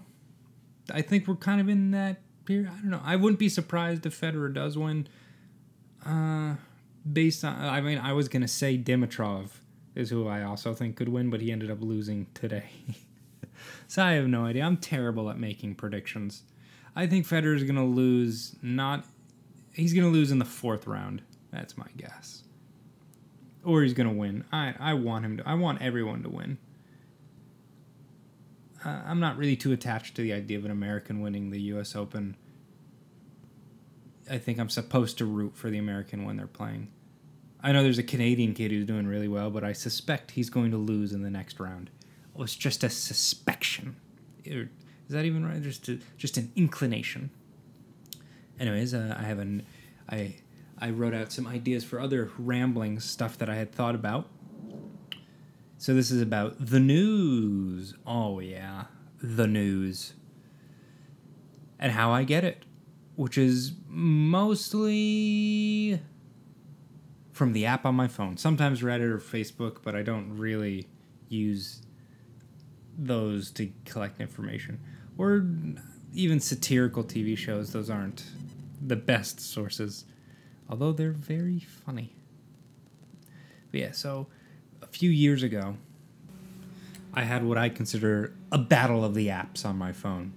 I 0.92 1.02
think 1.02 1.28
we're 1.28 1.36
kind 1.36 1.62
of 1.62 1.70
in 1.70 1.92
that 1.92 2.22
period. 2.46 2.70
I 2.72 2.82
don't 2.82 2.90
know. 2.90 3.02
I 3.04 3.16
wouldn't 3.16 3.40
be 3.40 3.50
surprised 3.50 4.06
if 4.06 4.20
Federer 4.20 4.54
does 4.54 4.78
win. 4.78 5.08
Uh, 6.06 6.56
based 7.12 7.44
on, 7.44 7.56
I 7.56 7.82
mean, 7.82 7.98
I 7.98 8.14
was 8.14 8.28
going 8.28 8.42
to 8.42 8.48
say 8.48 8.78
Dimitrov 8.78 9.50
is 9.96 10.10
who 10.10 10.28
I 10.28 10.44
also 10.44 10.74
think 10.74 10.98
could 10.98 11.10
win, 11.10 11.30
but 11.30 11.42
he 11.42 11.52
ended 11.52 11.72
up 11.72 11.78
losing 11.82 12.28
today. 12.34 12.66
so 13.88 14.04
I 14.04 14.14
have 14.14 14.28
no 14.28 14.46
idea. 14.46 14.64
I'm 14.64 14.78
terrible 14.78 15.30
at 15.30 15.40
making 15.40 15.76
predictions. 15.76 16.44
I 16.96 17.08
think 17.08 17.28
Federer 17.28 17.56
is 17.56 17.64
going 17.64 17.76
to 17.76 17.84
lose 17.84 18.56
not 18.62 19.06
he's 19.74 19.94
going 19.94 20.06
to 20.06 20.12
lose 20.12 20.32
in 20.32 20.40
the 20.40 20.46
fourth 20.46 20.88
round. 20.88 21.22
That's 21.54 21.78
my 21.78 21.88
guess. 21.96 22.44
Or 23.64 23.84
he's 23.84 23.94
to 23.94 24.10
win. 24.10 24.44
I 24.52 24.74
I 24.80 24.94
want 24.96 25.24
him 25.24 25.38
to 25.38 25.48
I 25.48 25.54
want 25.54 25.82
everyone 25.82 26.24
to 26.24 26.30
win. 26.30 26.58
Uh, 28.84 29.02
I'm 29.06 29.20
not 29.20 29.38
really 29.38 29.56
too 29.56 29.72
attached 29.72 30.16
to 30.16 30.22
the 30.22 30.34
idea 30.34 30.58
of 30.58 30.66
an 30.66 30.72
American 30.72 31.22
winning 31.22 31.52
the 31.52 31.62
US 31.62 31.96
Open. 31.96 32.36
I 34.30 34.38
think 34.38 34.60
I'm 34.60 34.70
supposed 34.70 35.18
to 35.20 35.26
root 35.26 35.56
for 35.56 35.70
the 35.70 35.78
American 35.78 36.26
when 36.26 36.38
they're 36.38 36.48
playing. 36.48 36.90
I 37.62 37.72
know 37.72 37.84
there's 37.84 37.98
a 37.98 38.04
Canadian 38.04 38.54
kid 38.54 38.72
who's 38.72 38.86
doing 38.86 39.08
really 39.08 39.30
well, 39.30 39.50
but 39.50 39.64
I 39.64 39.72
suspect 39.72 40.32
he's 40.32 40.50
going 40.50 40.72
to 40.72 40.78
lose 40.78 41.14
in 41.14 41.22
the 41.22 41.30
next 41.30 41.60
round. 41.60 41.90
Oh, 42.36 42.44
it's 42.44 42.56
just 42.56 42.84
a 42.84 42.90
suspicion. 42.90 43.96
Is 44.44 44.68
that 45.10 45.24
even 45.24 45.46
right? 45.46 45.62
Just 45.62 45.88
a, 45.88 46.00
just 46.18 46.36
an 46.36 46.52
inclination. 46.56 47.30
Anyways, 48.60 48.94
uh, 48.94 49.16
I 49.18 49.24
have 49.24 49.40
an 49.40 49.64
I 50.10 50.36
I 50.80 50.90
wrote 50.90 51.14
out 51.14 51.32
some 51.32 51.48
ideas 51.48 51.84
for 51.84 52.00
other 52.00 52.32
rambling 52.38 53.00
stuff 53.00 53.38
that 53.38 53.50
I 53.50 53.56
had 53.56 53.72
thought 53.72 53.96
about. 53.96 54.28
So 55.78 55.94
this 55.94 56.12
is 56.12 56.22
about 56.22 56.66
the 56.66 56.80
news. 56.80 57.94
Oh 58.06 58.40
yeah, 58.40 58.86
the 59.22 59.48
news. 59.48 60.14
And 61.80 61.92
how 61.92 62.12
I 62.12 62.24
get 62.24 62.44
it, 62.44 62.64
which 63.16 63.38
is 63.38 63.74
mostly 63.88 66.00
from 67.34 67.54
the 67.54 67.66
app 67.66 67.86
on 67.86 67.96
my 67.96 68.08
phone. 68.08 68.38
Sometimes 68.38 68.82
Reddit 68.82 69.02
or 69.02 69.18
Facebook, 69.18 69.78
but 69.84 69.96
I 69.96 70.04
don't 70.04 70.38
really 70.38 70.88
use 71.30 71.82
those 72.98 73.52
to 73.52 73.72
collect 73.86 74.22
information. 74.22 74.80
Or 75.18 75.46
even 76.14 76.40
satirical 76.40 77.04
TV 77.04 77.38
shows, 77.38 77.74
those 77.74 77.90
aren't 77.90 78.24
the 78.82 78.96
best 78.96 79.40
sources, 79.40 80.06
although 80.74 80.92
they're 80.92 81.12
very 81.12 81.60
funny. 81.60 82.12
But 83.70 83.80
yeah, 83.80 83.92
so 83.92 84.26
a 84.82 84.88
few 84.88 85.12
years 85.12 85.44
ago, 85.44 85.78
I 87.14 87.22
had 87.22 87.46
what 87.46 87.60
I 87.60 87.70
consider 87.70 88.34
a 88.52 88.58
battle 88.58 89.06
of 89.06 89.14
the 89.14 89.28
apps 89.28 89.68
on 89.68 89.78
my 89.78 89.92
phone. 89.92 90.34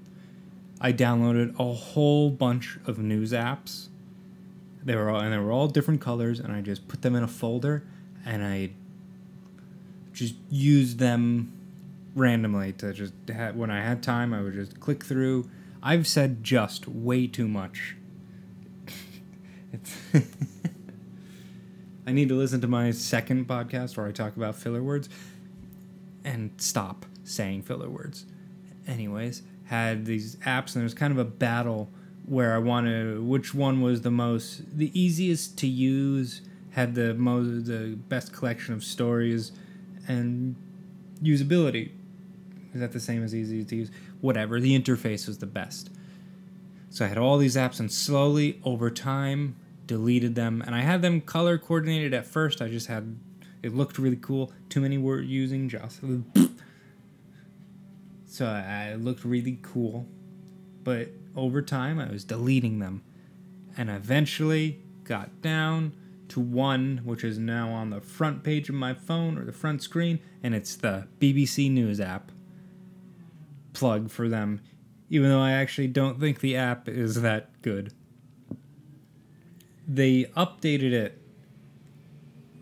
I 0.78 0.92
downloaded 0.92 1.58
a 1.58 1.72
whole 1.72 2.28
bunch 2.28 2.78
of 2.84 2.98
news 2.98 3.32
apps. 3.32 3.88
They 4.84 4.94
were 4.94 5.08
all 5.08 5.20
and 5.20 5.32
they 5.32 5.38
were 5.38 5.52
all 5.52 5.68
different 5.68 6.02
colors, 6.02 6.38
and 6.38 6.52
I 6.52 6.60
just 6.60 6.86
put 6.86 7.00
them 7.00 7.16
in 7.16 7.22
a 7.22 7.28
folder, 7.28 7.82
and 8.26 8.44
I 8.44 8.72
just 10.12 10.34
used 10.50 10.98
them 10.98 11.50
randomly 12.14 12.74
to 12.74 12.92
just 12.92 13.14
have, 13.30 13.56
when 13.56 13.70
I 13.70 13.80
had 13.80 14.02
time, 14.02 14.34
I 14.34 14.42
would 14.42 14.52
just 14.52 14.80
click 14.80 15.02
through. 15.02 15.48
I've 15.82 16.06
said 16.06 16.44
just 16.44 16.86
way 16.86 17.26
too 17.26 17.48
much 17.48 17.96
I 22.06 22.12
need 22.12 22.28
to 22.28 22.36
listen 22.36 22.60
to 22.60 22.68
my 22.68 22.90
second 22.92 23.48
podcast 23.48 23.96
where 23.96 24.06
I 24.06 24.12
talk 24.12 24.36
about 24.36 24.54
filler 24.54 24.82
words 24.82 25.08
and 26.24 26.50
stop 26.58 27.06
saying 27.24 27.62
filler 27.62 27.88
words. 27.88 28.26
Anyways, 28.86 29.42
had 29.64 30.06
these 30.06 30.36
apps 30.36 30.74
and 30.74 30.76
there 30.76 30.84
was 30.84 30.94
kind 30.94 31.12
of 31.12 31.18
a 31.18 31.24
battle 31.24 31.90
where 32.24 32.54
I 32.54 32.58
wanted 32.58 33.22
which 33.22 33.54
one 33.54 33.80
was 33.80 34.02
the 34.02 34.10
most 34.10 34.76
the 34.76 34.90
easiest 34.98 35.58
to 35.58 35.66
use, 35.66 36.42
had 36.70 36.94
the 36.94 37.14
most 37.14 37.66
the 37.66 37.96
best 38.08 38.32
collection 38.32 38.74
of 38.74 38.84
stories 38.84 39.52
and 40.06 40.56
usability. 41.22 41.90
Is 42.74 42.80
that 42.80 42.92
the 42.92 43.00
same 43.00 43.24
as 43.24 43.34
easy 43.34 43.64
to 43.64 43.76
use? 43.76 43.90
Whatever, 44.20 44.60
the 44.60 44.78
interface 44.78 45.26
was 45.26 45.38
the 45.38 45.46
best. 45.46 45.90
So 46.90 47.04
I 47.04 47.08
had 47.08 47.18
all 47.18 47.38
these 47.38 47.56
apps 47.56 47.80
and 47.80 47.90
slowly 47.90 48.60
over 48.64 48.90
time 48.90 49.56
deleted 49.86 50.34
them, 50.34 50.62
and 50.66 50.74
I 50.74 50.80
had 50.80 51.02
them 51.02 51.20
color 51.20 51.58
coordinated 51.58 52.12
at 52.12 52.26
first. 52.26 52.60
I 52.60 52.68
just 52.68 52.88
had 52.88 53.18
it 53.62 53.74
looked 53.74 53.98
really 53.98 54.16
cool. 54.16 54.52
Too 54.68 54.80
many 54.80 54.98
were 54.98 55.20
using 55.20 55.68
just 55.68 56.00
so 58.26 58.46
I 58.46 58.94
looked 58.94 59.24
really 59.24 59.58
cool, 59.62 60.06
but 60.82 61.08
over 61.34 61.62
time 61.62 61.98
I 61.98 62.10
was 62.10 62.24
deleting 62.24 62.80
them, 62.80 63.02
and 63.76 63.88
eventually 63.88 64.80
got 65.04 65.40
down 65.40 65.94
to 66.28 66.40
one, 66.40 67.00
which 67.04 67.22
is 67.24 67.38
now 67.38 67.70
on 67.70 67.90
the 67.90 68.00
front 68.00 68.42
page 68.42 68.68
of 68.68 68.74
my 68.74 68.92
phone 68.92 69.38
or 69.38 69.44
the 69.44 69.52
front 69.52 69.82
screen, 69.82 70.18
and 70.42 70.54
it's 70.54 70.76
the 70.76 71.06
BBC 71.20 71.70
News 71.70 72.00
app. 72.00 72.32
Plug 73.72 74.10
for 74.10 74.28
them, 74.28 74.60
even 75.08 75.30
though 75.30 75.40
I 75.40 75.52
actually 75.52 75.88
don't 75.88 76.18
think 76.18 76.40
the 76.40 76.56
app 76.56 76.88
is 76.88 77.22
that 77.22 77.62
good 77.62 77.92
they 79.86 80.24
updated 80.36 80.92
it 80.92 81.20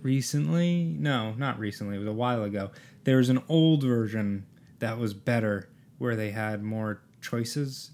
recently. 0.02 0.94
No, 0.98 1.32
not 1.32 1.58
recently. 1.58 1.96
It 1.96 2.00
was 2.00 2.08
a 2.08 2.12
while 2.12 2.42
ago. 2.42 2.70
There 3.04 3.16
was 3.16 3.28
an 3.28 3.42
old 3.48 3.82
version 3.82 4.46
that 4.78 4.98
was 4.98 5.14
better 5.14 5.70
where 5.98 6.16
they 6.16 6.30
had 6.30 6.62
more 6.62 7.00
choices 7.20 7.90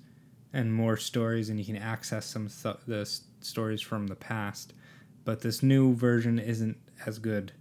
and 0.53 0.75
more 0.75 0.97
stories 0.97 1.49
and 1.49 1.59
you 1.59 1.65
can 1.65 1.77
access 1.77 2.27
some 2.27 2.49
th- 2.49 2.77
the 2.87 3.21
stories 3.41 3.81
from 3.81 4.09
the 4.09 4.17
past. 4.17 4.73
But 5.25 5.41
this 5.43 5.63
new 5.63 5.95
version 5.95 6.39
isn't 6.39 6.77
as 7.07 7.19
good. 7.19 7.53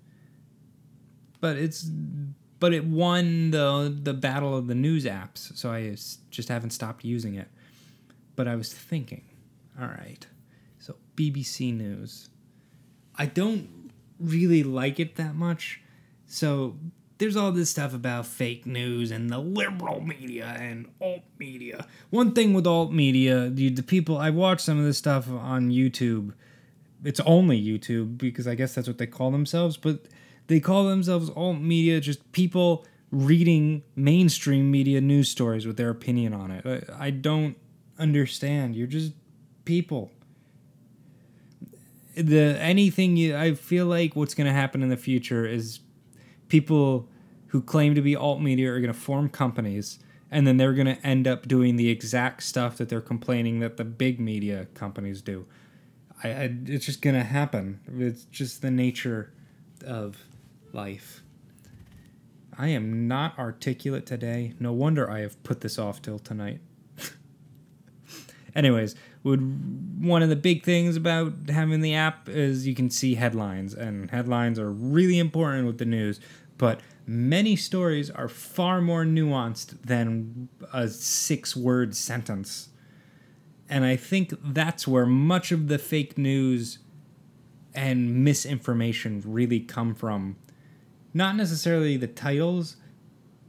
But 1.39 1.57
it's 1.57 1.83
but 1.83 2.73
it 2.73 2.85
won 2.85 3.51
the 3.51 3.95
the 4.03 4.13
battle 4.13 4.57
of 4.57 4.67
the 4.67 4.75
news 4.75 5.05
apps, 5.05 5.55
so 5.55 5.71
I 5.71 5.95
just 6.29 6.49
haven't 6.49 6.71
stopped 6.71 7.05
using 7.05 7.35
it. 7.35 7.47
But 8.35 8.47
I 8.47 8.55
was 8.55 8.73
thinking, 8.73 9.23
all 9.79 9.87
right 9.87 10.25
BBC 11.19 11.75
News. 11.75 12.29
I 13.15 13.25
don't 13.25 13.91
really 14.19 14.63
like 14.63 14.99
it 14.99 15.17
that 15.17 15.35
much. 15.35 15.81
So 16.25 16.77
there's 17.17 17.35
all 17.35 17.51
this 17.51 17.69
stuff 17.69 17.93
about 17.93 18.25
fake 18.25 18.65
news 18.65 19.11
and 19.11 19.29
the 19.29 19.37
liberal 19.37 19.99
media 19.99 20.55
and 20.57 20.87
alt 21.01 21.23
media. 21.37 21.85
One 22.09 22.31
thing 22.31 22.53
with 22.53 22.65
alt 22.65 22.93
media, 22.93 23.49
the, 23.49 23.69
the 23.69 23.83
people 23.83 24.17
I 24.17 24.29
watch 24.29 24.61
some 24.61 24.79
of 24.79 24.85
this 24.85 24.97
stuff 24.97 25.29
on 25.29 25.69
YouTube. 25.69 26.33
It's 27.03 27.19
only 27.21 27.61
YouTube 27.61 28.17
because 28.17 28.47
I 28.47 28.55
guess 28.55 28.73
that's 28.73 28.87
what 28.87 28.97
they 28.97 29.07
call 29.07 29.31
themselves, 29.31 29.75
but 29.75 30.07
they 30.47 30.61
call 30.61 30.85
themselves 30.85 31.29
alt 31.29 31.59
media, 31.59 31.99
just 31.99 32.31
people 32.31 32.85
reading 33.11 33.83
mainstream 33.95 34.71
media 34.71 35.01
news 35.01 35.27
stories 35.27 35.67
with 35.67 35.75
their 35.75 35.89
opinion 35.89 36.33
on 36.33 36.51
it. 36.51 36.89
I, 36.89 37.07
I 37.07 37.09
don't 37.09 37.57
understand. 37.97 38.75
You're 38.75 38.87
just 38.87 39.13
people 39.65 40.11
the 42.15 42.57
anything 42.59 43.17
you 43.17 43.35
I 43.35 43.53
feel 43.53 43.85
like 43.85 44.15
what's 44.15 44.33
going 44.33 44.47
to 44.47 44.53
happen 44.53 44.81
in 44.81 44.89
the 44.89 44.97
future 44.97 45.45
is 45.45 45.79
people 46.47 47.07
who 47.47 47.61
claim 47.61 47.95
to 47.95 48.01
be 48.01 48.15
alt 48.15 48.41
media 48.41 48.71
are 48.71 48.79
going 48.79 48.93
to 48.93 48.99
form 48.99 49.29
companies 49.29 49.99
and 50.31 50.45
then 50.45 50.57
they're 50.57 50.73
going 50.73 50.87
to 50.87 51.05
end 51.05 51.27
up 51.27 51.47
doing 51.47 51.75
the 51.75 51.89
exact 51.89 52.43
stuff 52.43 52.77
that 52.77 52.89
they're 52.89 53.01
complaining 53.01 53.59
that 53.59 53.77
the 53.77 53.85
big 53.85 54.19
media 54.19 54.67
companies 54.73 55.21
do. 55.21 55.45
I, 56.23 56.29
I 56.29 56.55
it's 56.65 56.85
just 56.85 57.01
going 57.01 57.15
to 57.15 57.23
happen. 57.23 57.79
It's 57.97 58.25
just 58.25 58.61
the 58.61 58.71
nature 58.71 59.33
of 59.85 60.17
life. 60.73 61.23
I 62.57 62.67
am 62.67 63.07
not 63.07 63.39
articulate 63.39 64.05
today. 64.05 64.53
No 64.59 64.73
wonder 64.73 65.09
I 65.09 65.19
have 65.19 65.41
put 65.43 65.61
this 65.61 65.79
off 65.79 66.01
till 66.01 66.19
tonight. 66.19 66.59
Anyways, 68.55 68.95
would 69.23 70.03
one 70.03 70.23
of 70.23 70.29
the 70.29 70.35
big 70.35 70.63
things 70.63 70.95
about 70.95 71.33
having 71.49 71.81
the 71.81 71.93
app 71.93 72.29
is 72.29 72.65
you 72.65 72.73
can 72.73 72.89
see 72.89 73.15
headlines 73.15 73.73
and 73.73 74.11
headlines 74.11 74.57
are 74.57 74.71
really 74.71 75.19
important 75.19 75.67
with 75.67 75.77
the 75.77 75.85
news 75.85 76.19
but 76.59 76.81
many 77.07 77.55
stories 77.55 78.11
are 78.11 78.27
far 78.27 78.81
more 78.81 79.03
nuanced 79.03 79.81
than 79.81 80.49
a 80.71 80.89
six 80.89 81.55
word 81.55 81.95
sentence. 81.95 82.69
And 83.67 83.85
I 83.85 83.95
think 83.95 84.33
that's 84.43 84.87
where 84.87 85.05
much 85.05 85.51
of 85.51 85.69
the 85.69 85.79
fake 85.79 86.17
news 86.17 86.79
and 87.73 88.23
misinformation 88.23 89.23
really 89.25 89.61
come 89.61 89.95
from. 89.95 90.35
Not 91.13 91.35
necessarily 91.37 91.95
the 91.95 92.07
titles, 92.07 92.75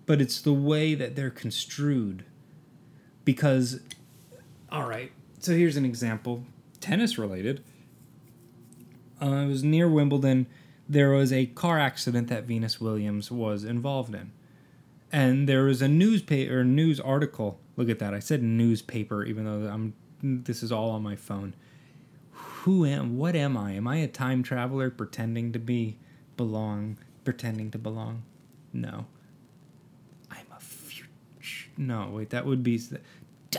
but 0.07 0.21
it's 0.21 0.41
the 0.41 0.55
way 0.55 0.95
that 0.95 1.17
they're 1.17 1.31
construed. 1.31 2.25
Because, 3.25 3.81
all 4.71 4.89
right, 4.89 5.11
so 5.41 5.53
here's 5.53 5.77
an 5.77 5.85
example 5.85 6.45
tennis 6.81 7.19
related. 7.19 7.65
Uh, 9.21 9.27
it 9.27 9.49
was 9.49 9.65
near 9.65 9.89
Wimbledon. 9.89 10.47
There 10.89 11.11
was 11.11 11.33
a 11.33 11.47
car 11.47 11.79
accident 11.79 12.29
that 12.29 12.45
Venus 12.45 12.81
Williams 12.81 13.31
was 13.31 13.65
involved 13.65 14.15
in. 14.15 14.33
And 15.13 15.49
there 15.49 15.65
was 15.65 15.83
a 15.83 15.89
newspaper 15.89 16.65
news 16.65 17.01
article. 17.01 17.59
Look 17.77 17.89
at 17.89 17.99
that. 17.99 18.15
I 18.15 18.19
said 18.19 18.43
newspaper 18.43 19.25
even 19.25 19.45
though 19.45 19.69
I'm 19.69 19.95
this 20.23 20.63
is 20.63 20.71
all 20.71 20.91
on 20.91 21.03
my 21.03 21.17
phone. 21.17 21.55
Who 22.33 22.85
am 22.85 23.17
what 23.17 23.35
am 23.35 23.57
I? 23.57 23.73
Am 23.73 23.89
I 23.89 23.97
a 23.97 24.09
time 24.09 24.43
traveler 24.43 24.91
pretending 24.91 25.53
to 25.53 25.59
be 25.59 25.99
belong, 26.37 26.99
pretending 27.25 27.71
to 27.71 27.79
belong? 27.79 28.23
No. 28.73 29.07
I'm 30.31 30.47
a 30.55 30.61
future. 30.61 31.09
No, 31.77 32.11
wait, 32.13 32.31
that 32.31 32.45
would 32.47 32.63
be 32.63 32.81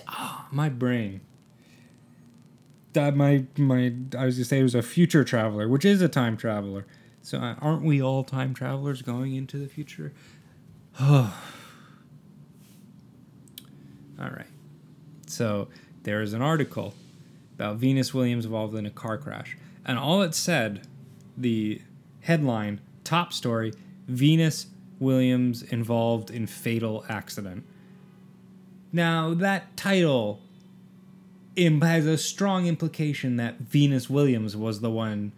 oh, 0.07 0.45
my 0.51 0.69
brain 0.69 1.21
that 2.93 3.15
my 3.15 3.45
my 3.57 3.93
I 4.17 4.25
was 4.25 4.36
gonna 4.36 4.45
say 4.45 4.60
it 4.60 4.63
was 4.63 4.75
a 4.75 4.81
future 4.81 5.24
traveler, 5.24 5.67
which 5.67 5.86
is 5.86 6.01
a 6.01 6.10
time 6.10 6.38
traveler. 6.38 6.86
So 7.21 7.38
uh, 7.38 7.55
aren't 7.62 7.83
we 7.83 8.01
all 8.01 8.24
time 8.24 8.53
travelers 8.53 9.01
going 9.01 9.36
into 9.36 9.57
the 9.57 9.67
future? 9.67 10.13
All 11.00 11.31
right. 14.19 14.48
So 15.27 15.69
there 16.03 16.21
is 16.21 16.33
an 16.33 16.41
article 16.41 16.93
about 17.55 17.77
Venus 17.77 18.13
Williams 18.13 18.45
involved 18.45 18.75
in 18.75 18.86
a 18.86 18.91
car 18.91 19.17
crash, 19.17 19.57
and 19.86 19.98
all 19.98 20.21
it 20.21 20.36
said, 20.36 20.88
the 21.38 21.81
headline, 22.21 22.81
top 23.03 23.33
story: 23.33 23.74
Venus 24.07 24.67
Williams 25.00 25.63
involved 25.63 26.29
in 26.29 26.45
fatal 26.45 27.05
accident. 27.10 27.65
Now 28.91 29.33
that 29.33 29.75
title 29.77 30.41
has 31.58 32.05
a 32.05 32.17
strong 32.17 32.65
implication 32.67 33.36
that 33.38 33.60
Venus 33.60 34.10
Williams 34.10 34.55
was 34.55 34.81
the 34.81 34.91
one 34.91 35.34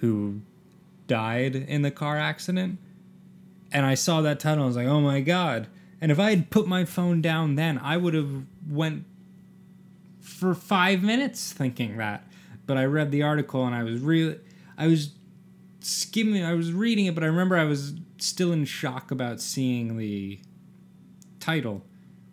who 0.00 0.40
died 1.06 1.54
in 1.54 1.82
the 1.82 1.90
car 1.90 2.16
accident. 2.16 2.78
And 3.70 3.84
I 3.84 3.94
saw 3.94 4.20
that 4.22 4.40
title, 4.40 4.64
I 4.64 4.66
was 4.66 4.76
like, 4.76 4.86
oh 4.86 5.00
my 5.00 5.20
god. 5.20 5.66
And 6.00 6.12
if 6.12 6.18
I 6.18 6.30
had 6.30 6.50
put 6.50 6.66
my 6.66 6.84
phone 6.84 7.20
down 7.20 7.56
then, 7.56 7.78
I 7.78 7.96
would 7.96 8.14
have 8.14 8.44
went 8.68 9.04
for 10.20 10.54
five 10.54 11.02
minutes 11.02 11.52
thinking 11.52 11.96
that. 11.96 12.24
But 12.66 12.76
I 12.76 12.84
read 12.84 13.10
the 13.10 13.22
article 13.22 13.66
and 13.66 13.74
I 13.74 13.82
was 13.82 14.00
really, 14.00 14.38
I 14.76 14.86
was 14.86 15.10
skimming, 15.80 16.44
I 16.44 16.54
was 16.54 16.72
reading 16.72 17.06
it, 17.06 17.14
but 17.14 17.24
I 17.24 17.26
remember 17.26 17.56
I 17.56 17.64
was 17.64 17.94
still 18.18 18.52
in 18.52 18.64
shock 18.64 19.10
about 19.10 19.40
seeing 19.40 19.96
the 19.96 20.38
title 21.40 21.84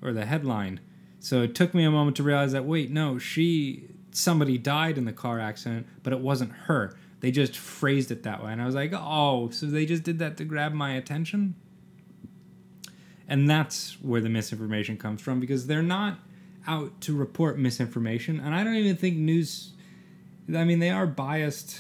or 0.01 0.13
the 0.13 0.25
headline 0.25 0.79
so 1.25 1.41
it 1.41 1.55
took 1.55 1.73
me 1.73 1.83
a 1.83 1.89
moment 1.89 2.15
to 2.17 2.21
realize 2.21 2.51
that 2.51 2.65
wait, 2.65 2.91
no, 2.91 3.17
she 3.17 3.87
somebody 4.11 4.59
died 4.59 4.95
in 4.95 5.05
the 5.05 5.11
car 5.11 5.39
accident, 5.39 5.87
but 6.03 6.13
it 6.13 6.19
wasn't 6.19 6.51
her. 6.51 6.95
They 7.21 7.31
just 7.31 7.57
phrased 7.57 8.11
it 8.11 8.21
that 8.21 8.43
way. 8.43 8.51
And 8.51 8.61
I 8.61 8.67
was 8.67 8.75
like, 8.75 8.93
"Oh, 8.93 9.49
so 9.49 9.65
they 9.65 9.87
just 9.87 10.03
did 10.03 10.19
that 10.19 10.37
to 10.37 10.45
grab 10.45 10.73
my 10.73 10.91
attention?" 10.91 11.55
And 13.27 13.49
that's 13.49 13.99
where 14.03 14.21
the 14.21 14.29
misinformation 14.29 14.97
comes 14.97 15.19
from 15.19 15.39
because 15.39 15.65
they're 15.65 15.81
not 15.81 16.19
out 16.67 17.01
to 17.01 17.17
report 17.17 17.57
misinformation. 17.57 18.39
And 18.39 18.53
I 18.53 18.63
don't 18.63 18.75
even 18.75 18.95
think 18.95 19.17
news 19.17 19.73
I 20.55 20.63
mean, 20.63 20.77
they 20.77 20.91
are 20.91 21.07
biased, 21.07 21.79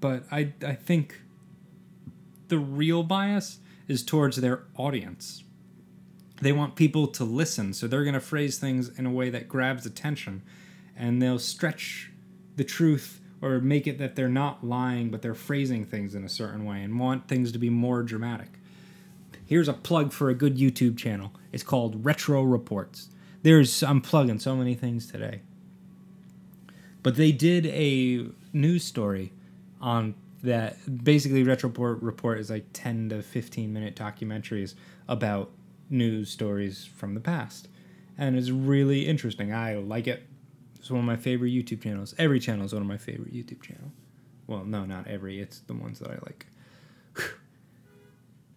but 0.00 0.24
I 0.32 0.52
I 0.66 0.74
think 0.74 1.20
the 2.48 2.58
real 2.58 3.04
bias 3.04 3.60
is 3.86 4.02
towards 4.02 4.38
their 4.38 4.64
audience 4.76 5.44
they 6.40 6.52
want 6.52 6.76
people 6.76 7.06
to 7.06 7.24
listen, 7.24 7.72
so 7.72 7.86
they're 7.86 8.04
going 8.04 8.14
to 8.14 8.20
phrase 8.20 8.58
things 8.58 8.88
in 8.98 9.06
a 9.06 9.10
way 9.10 9.30
that 9.30 9.48
grabs 9.48 9.86
attention, 9.86 10.42
and 10.96 11.20
they'll 11.20 11.38
stretch 11.38 12.10
the 12.56 12.64
truth 12.64 13.20
or 13.42 13.60
make 13.60 13.86
it 13.86 13.98
that 13.98 14.16
they're 14.16 14.28
not 14.28 14.64
lying, 14.64 15.10
but 15.10 15.22
they're 15.22 15.34
phrasing 15.34 15.84
things 15.84 16.14
in 16.14 16.24
a 16.24 16.28
certain 16.28 16.64
way 16.64 16.82
and 16.82 16.98
want 16.98 17.28
things 17.28 17.52
to 17.52 17.58
be 17.58 17.70
more 17.70 18.02
dramatic. 18.02 18.58
Here's 19.46 19.68
a 19.68 19.72
plug 19.72 20.12
for 20.12 20.28
a 20.28 20.34
good 20.34 20.56
YouTube 20.56 20.96
channel. 20.96 21.32
It's 21.52 21.62
called 21.62 22.04
Retro 22.04 22.42
Reports. 22.42 23.08
There's 23.42 23.82
I'm 23.82 24.00
plugging 24.00 24.38
so 24.38 24.54
many 24.54 24.74
things 24.74 25.10
today. 25.10 25.40
But 27.02 27.16
they 27.16 27.32
did 27.32 27.66
a 27.66 28.26
news 28.52 28.84
story 28.84 29.32
on 29.80 30.14
that 30.42 31.04
basically 31.04 31.42
Retro 31.42 31.70
Report 31.70 32.38
is 32.38 32.50
like 32.50 32.66
10 32.72 33.08
to 33.10 33.22
15 33.22 33.72
minute 33.72 33.96
documentaries 33.96 34.74
about 35.08 35.50
news 35.90 36.30
stories 36.30 36.84
from 36.84 37.14
the 37.14 37.20
past. 37.20 37.68
And 38.16 38.36
it's 38.36 38.50
really 38.50 39.06
interesting. 39.06 39.52
I 39.52 39.74
like 39.74 40.06
it. 40.06 40.22
It's 40.78 40.90
one 40.90 41.00
of 41.00 41.06
my 41.06 41.16
favorite 41.16 41.50
YouTube 41.50 41.82
channels. 41.82 42.14
Every 42.18 42.40
channel 42.40 42.64
is 42.64 42.72
one 42.72 42.82
of 42.82 42.88
my 42.88 42.96
favorite 42.96 43.34
YouTube 43.34 43.62
channels. 43.62 43.92
Well, 44.46 44.64
no, 44.64 44.84
not 44.84 45.06
every. 45.06 45.40
It's 45.40 45.60
the 45.60 45.74
ones 45.74 45.98
that 45.98 46.10
I 46.10 46.14
like. 46.14 46.46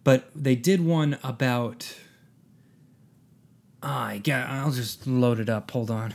but 0.04 0.30
they 0.34 0.56
did 0.56 0.84
one 0.84 1.18
about. 1.22 1.96
I 3.82 4.18
get. 4.18 4.48
I'll 4.48 4.70
just 4.70 5.06
load 5.06 5.38
it 5.38 5.48
up. 5.48 5.70
Hold 5.70 5.90
on. 5.90 6.14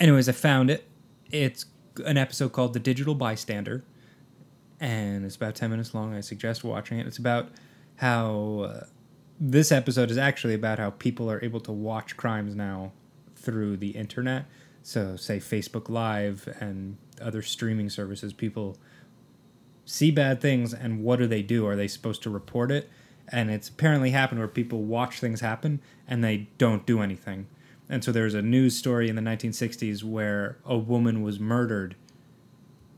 Anyways, 0.00 0.28
I 0.28 0.32
found 0.32 0.70
it. 0.70 0.84
It's 1.30 1.66
an 2.04 2.16
episode 2.16 2.52
called 2.52 2.72
"The 2.72 2.80
Digital 2.80 3.14
Bystander," 3.14 3.84
and 4.80 5.24
it's 5.24 5.36
about 5.36 5.54
ten 5.54 5.70
minutes 5.70 5.94
long. 5.94 6.14
I 6.14 6.20
suggest 6.20 6.64
watching 6.64 6.98
it. 6.98 7.06
It's 7.06 7.18
about 7.18 7.50
how 7.96 8.60
uh, 8.60 8.86
this 9.40 9.70
episode 9.70 10.10
is 10.10 10.18
actually 10.18 10.54
about 10.54 10.78
how 10.78 10.90
people 10.90 11.30
are 11.30 11.42
able 11.44 11.60
to 11.60 11.72
watch 11.72 12.16
crimes 12.16 12.54
now 12.54 12.92
through 13.36 13.76
the 13.76 13.90
internet. 13.90 14.46
So, 14.82 15.16
say 15.16 15.38
Facebook 15.38 15.88
Live 15.88 16.48
and 16.60 16.96
other 17.20 17.42
streaming 17.42 17.90
services, 17.90 18.32
people 18.32 18.76
see 19.84 20.10
bad 20.10 20.40
things, 20.40 20.74
and 20.74 21.02
what 21.02 21.18
do 21.18 21.26
they 21.26 21.42
do? 21.42 21.66
Are 21.66 21.76
they 21.76 21.88
supposed 21.88 22.22
to 22.24 22.30
report 22.30 22.70
it? 22.70 22.90
And 23.30 23.50
it's 23.50 23.68
apparently 23.68 24.10
happened 24.10 24.40
where 24.40 24.48
people 24.48 24.82
watch 24.82 25.20
things 25.20 25.40
happen 25.40 25.80
and 26.06 26.24
they 26.24 26.48
don't 26.56 26.86
do 26.86 27.02
anything. 27.02 27.46
And 27.88 28.02
so 28.02 28.10
there's 28.10 28.34
a 28.34 28.42
news 28.42 28.76
story 28.76 29.08
in 29.08 29.16
the 29.16 29.22
1960s 29.22 30.02
where 30.02 30.58
a 30.64 30.76
woman 30.76 31.22
was 31.22 31.38
murdered 31.38 31.94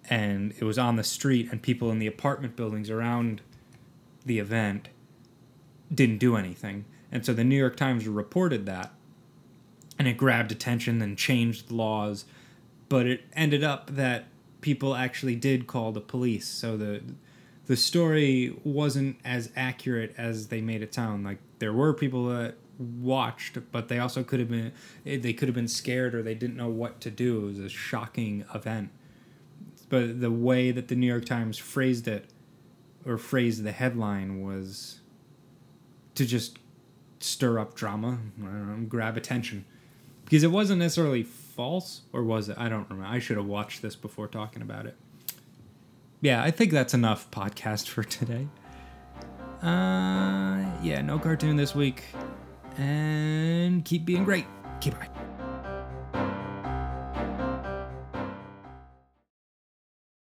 and 0.08 0.52
it 0.58 0.64
was 0.64 0.78
on 0.78 0.96
the 0.96 1.04
street, 1.04 1.48
and 1.50 1.62
people 1.62 1.90
in 1.90 1.98
the 1.98 2.06
apartment 2.06 2.56
buildings 2.56 2.90
around 2.90 3.42
the 4.24 4.38
event 4.38 4.88
didn't 5.92 6.18
do 6.18 6.36
anything. 6.36 6.84
And 7.12 7.24
so 7.24 7.32
the 7.32 7.44
New 7.44 7.56
York 7.56 7.76
Times 7.76 8.06
reported 8.06 8.66
that 8.66 8.92
and 9.98 10.08
it 10.08 10.16
grabbed 10.16 10.50
attention 10.50 11.02
and 11.02 11.18
changed 11.18 11.70
laws. 11.70 12.24
But 12.88 13.06
it 13.06 13.22
ended 13.34 13.62
up 13.62 13.94
that 13.96 14.28
people 14.62 14.94
actually 14.94 15.36
did 15.36 15.66
call 15.66 15.92
the 15.92 16.00
police. 16.00 16.46
So 16.46 16.76
the 16.76 17.02
the 17.66 17.76
story 17.76 18.56
wasn't 18.64 19.18
as 19.24 19.50
accurate 19.54 20.14
as 20.16 20.48
they 20.48 20.60
made 20.60 20.82
it 20.82 20.94
sound. 20.94 21.24
Like 21.24 21.38
there 21.58 21.72
were 21.72 21.92
people 21.92 22.28
that 22.30 22.54
watched, 22.78 23.58
but 23.70 23.88
they 23.88 23.98
also 23.98 24.24
could 24.24 24.40
have 24.40 24.48
been 24.48 24.72
they 25.04 25.34
could 25.34 25.48
have 25.48 25.54
been 25.54 25.68
scared 25.68 26.14
or 26.14 26.22
they 26.22 26.34
didn't 26.34 26.56
know 26.56 26.70
what 26.70 27.00
to 27.02 27.10
do. 27.10 27.42
It 27.42 27.46
was 27.46 27.58
a 27.58 27.68
shocking 27.68 28.44
event. 28.54 28.90
But 29.90 30.20
the 30.20 30.30
way 30.30 30.70
that 30.70 30.88
the 30.88 30.94
New 30.94 31.06
York 31.06 31.26
Times 31.26 31.58
phrased 31.58 32.08
it 32.08 32.30
or 33.04 33.18
phrased 33.18 33.64
the 33.64 33.72
headline 33.72 34.40
was 34.40 34.99
to 36.14 36.26
just 36.26 36.58
stir 37.20 37.58
up 37.58 37.74
drama, 37.74 38.18
know, 38.36 38.84
grab 38.88 39.16
attention. 39.16 39.64
Because 40.24 40.42
it 40.42 40.50
wasn't 40.50 40.78
necessarily 40.78 41.22
false, 41.22 42.02
or 42.12 42.22
was 42.22 42.48
it? 42.48 42.56
I 42.58 42.68
don't 42.68 42.88
remember. 42.88 43.12
I 43.12 43.18
should 43.18 43.36
have 43.36 43.46
watched 43.46 43.82
this 43.82 43.96
before 43.96 44.28
talking 44.28 44.62
about 44.62 44.86
it. 44.86 44.96
Yeah, 46.20 46.42
I 46.42 46.50
think 46.50 46.70
that's 46.72 46.94
enough 46.94 47.30
podcast 47.30 47.88
for 47.88 48.04
today. 48.04 48.46
Uh, 49.62 50.64
yeah, 50.82 51.02
no 51.02 51.18
cartoon 51.18 51.56
this 51.56 51.74
week. 51.74 52.04
And 52.78 53.84
keep 53.84 54.04
being 54.04 54.24
great. 54.24 54.46
Keep 54.80 54.98
bye. 54.98 55.09